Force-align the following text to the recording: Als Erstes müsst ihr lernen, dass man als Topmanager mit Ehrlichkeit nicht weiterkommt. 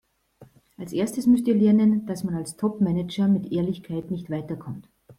Als 0.77 0.93
Erstes 0.93 1.27
müsst 1.27 1.47
ihr 1.47 1.53
lernen, 1.53 2.07
dass 2.07 2.23
man 2.23 2.33
als 2.33 2.57
Topmanager 2.57 3.27
mit 3.27 3.51
Ehrlichkeit 3.51 4.09
nicht 4.09 4.31
weiterkommt. 4.31 4.89